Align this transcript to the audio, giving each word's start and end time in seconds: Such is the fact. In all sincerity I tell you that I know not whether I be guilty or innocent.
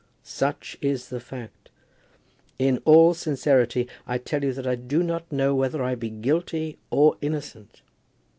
Such 0.23 0.79
is 0.81 1.09
the 1.09 1.19
fact. 1.19 1.69
In 2.57 2.79
all 2.85 3.13
sincerity 3.13 3.87
I 4.07 4.17
tell 4.17 4.43
you 4.43 4.51
that 4.53 4.65
I 4.65 4.73
know 4.73 5.03
not 5.29 5.55
whether 5.55 5.83
I 5.83 5.93
be 5.93 6.09
guilty 6.09 6.79
or 6.89 7.17
innocent. 7.21 7.83